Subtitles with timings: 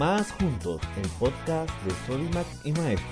[0.00, 3.06] Más Juntos, el podcast de Solimac y Maestro.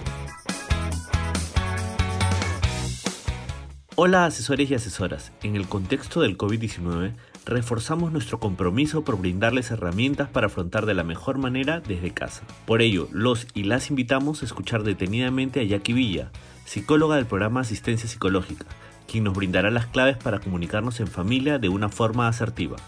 [3.94, 5.32] Hola asesores y asesoras.
[5.42, 7.12] En el contexto del COVID-19,
[7.44, 12.44] reforzamos nuestro compromiso por brindarles herramientas para afrontar de la mejor manera desde casa.
[12.64, 16.30] Por ello, los y las invitamos a escuchar detenidamente a Jackie Villa,
[16.64, 18.64] psicóloga del programa Asistencia Psicológica,
[19.06, 22.78] quien nos brindará las claves para comunicarnos en familia de una forma asertiva.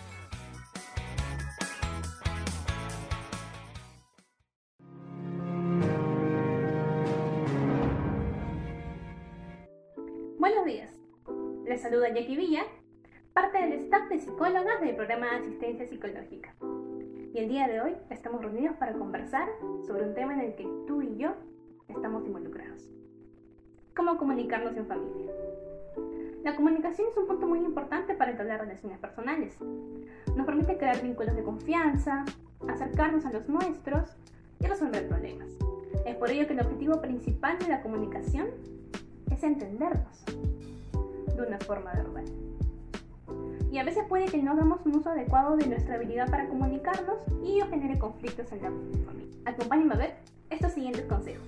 [10.41, 10.89] Buenos días.
[11.67, 12.63] Les saluda Jackie Villa,
[13.35, 16.55] parte del staff de psicólogas del programa de asistencia psicológica.
[17.35, 19.51] Y el día de hoy estamos reunidos para conversar
[19.87, 21.35] sobre un tema en el que tú y yo
[21.89, 22.89] estamos involucrados.
[23.95, 25.31] ¿Cómo comunicarnos en familia?
[26.43, 29.59] La comunicación es un punto muy importante para entablar relaciones personales.
[30.35, 32.25] Nos permite crear vínculos de confianza,
[32.67, 34.17] acercarnos a los nuestros
[34.59, 35.51] y resolver problemas.
[36.07, 38.47] Es por ello que el objetivo principal de la comunicación
[39.41, 40.25] es entendernos
[41.35, 42.25] de una forma verbal.
[43.73, 47.17] Y a veces puede que no hagamos un uso adecuado de nuestra habilidad para comunicarnos
[47.43, 49.41] y ello genere conflictos en la familia.
[49.47, 50.17] Acompáñenme a ver
[50.51, 51.47] estos siguientes consejos.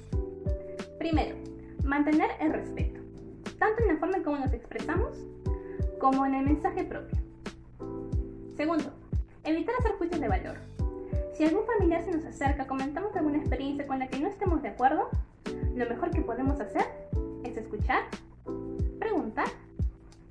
[0.98, 1.36] Primero,
[1.84, 3.00] mantener el respeto,
[3.58, 5.18] tanto en la forma en cómo nos expresamos
[5.98, 7.18] como en el mensaje propio.
[8.56, 8.90] Segundo,
[9.44, 10.56] evitar hacer juicios de valor.
[11.34, 14.68] Si algún familiar se nos acerca, comentamos alguna experiencia con la que no estemos de
[14.68, 15.10] acuerdo,
[15.74, 17.01] lo mejor que podemos hacer
[17.82, 18.04] escuchar,
[19.00, 19.46] preguntar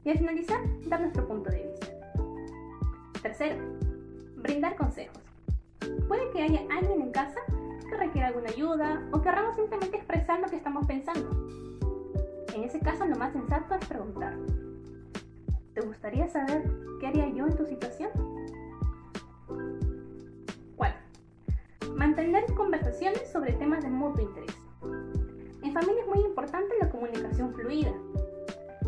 [0.05, 1.88] y al finalizar dar nuestro punto de vista.
[3.21, 3.58] Tercero,
[4.38, 5.21] brindar consejos.
[6.08, 7.39] Puede que haya alguien en casa
[7.89, 11.30] que requiera alguna ayuda o querramos simplemente expresar lo que estamos pensando.
[12.55, 14.38] En ese caso lo más sensato es preguntar.
[15.73, 16.63] ¿Te gustaría saber
[16.99, 18.11] qué haría yo en tu situación?
[20.77, 24.70] Cuarto, mantener conversaciones sobre temas de mutuo interés.
[25.71, 27.93] En familia es muy importante la comunicación fluida.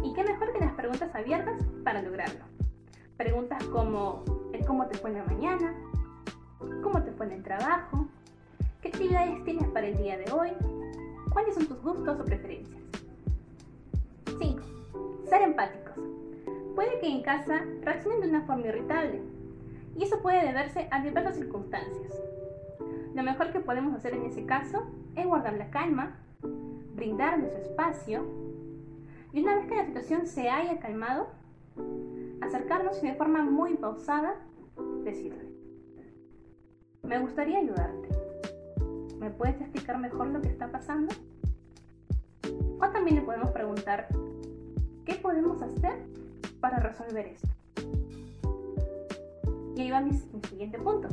[0.03, 2.43] ¿Y qué mejor que las preguntas abiertas para lograrlo?
[3.15, 4.25] Preguntas como
[4.67, 5.73] cómo te fue en la mañana,
[6.83, 8.09] cómo te fue en el trabajo,
[8.81, 10.49] qué actividades tienes para el día de hoy,
[11.31, 12.81] cuáles son tus gustos o preferencias.
[14.37, 14.61] 5.
[15.23, 15.93] Ser empáticos.
[16.75, 19.21] Puede que en casa reaccionen de una forma irritable
[19.97, 22.21] y eso puede deberse a diversas circunstancias.
[23.15, 24.83] Lo mejor que podemos hacer en ese caso
[25.15, 26.17] es guardar la calma,
[26.93, 28.25] brindarle su espacio
[29.31, 31.27] y una vez que la situación se haya calmado,
[32.41, 34.35] acercarnos y de forma muy pausada
[35.03, 35.49] decirle,
[37.01, 38.09] me gustaría ayudarte.
[39.19, 41.13] ¿Me puedes explicar mejor lo que está pasando?
[42.79, 44.07] O también le podemos preguntar,
[45.05, 45.93] ¿qué podemos hacer
[46.59, 47.47] para resolver esto?
[49.75, 51.07] Y ahí va mi, mi siguiente punto.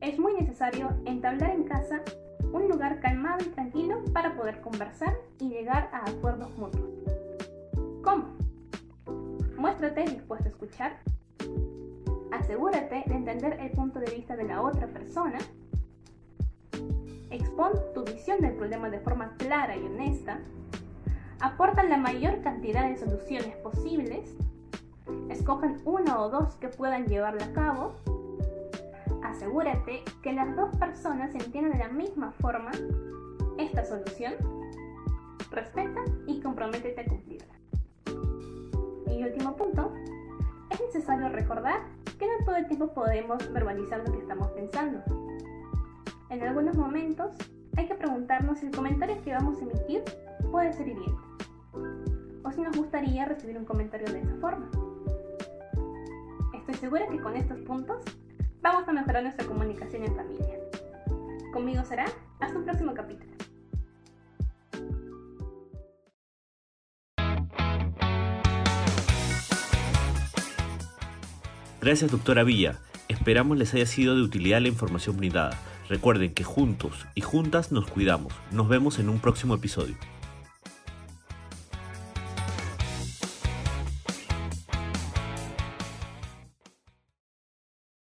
[0.00, 2.02] Es muy necesario entablar en casa
[4.36, 6.90] poder conversar y llegar a acuerdos mutuos.
[8.02, 8.36] ¿Cómo?
[9.56, 10.98] Muéstrate dispuesto a escuchar.
[12.32, 15.38] Asegúrate de entender el punto de vista de la otra persona.
[17.30, 20.40] Expon tu visión del problema de forma clara y honesta.
[21.40, 24.36] Aporta la mayor cantidad de soluciones posibles.
[25.30, 27.94] Escojan una o dos que puedan llevarla a cabo
[29.36, 32.70] asegúrate que las dos personas entiendan de la misma forma
[33.58, 34.34] esta solución,
[35.50, 37.54] respeta y comprométete a cumplirla.
[39.10, 39.92] Y último punto,
[40.70, 41.80] es necesario recordar
[42.18, 45.02] que no todo el tiempo podemos verbalizar lo que estamos pensando.
[46.30, 47.32] En algunos momentos
[47.76, 50.02] hay que preguntarnos si el comentario que vamos a emitir
[50.50, 51.22] puede ser hiriente,
[52.42, 54.70] o si nos gustaría recibir un comentario de esa forma.
[56.54, 58.02] Estoy segura que con estos puntos
[58.60, 60.58] vamos a mejorar nuestra comunicación en familia.
[61.52, 62.06] Conmigo será
[62.40, 63.25] hasta un próximo capítulo.
[71.86, 72.80] Gracias doctora Villa.
[73.06, 75.56] Esperamos les haya sido de utilidad la información brindada.
[75.88, 78.32] Recuerden que juntos y juntas nos cuidamos.
[78.50, 79.94] Nos vemos en un próximo episodio.